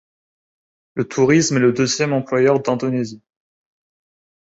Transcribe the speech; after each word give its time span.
Le 0.95 1.07
tourisme 1.07 1.57
est 1.57 1.59
le 1.59 1.73
deuxième 1.73 2.11
employeur 2.11 2.59
d'Indonésie. 2.59 3.21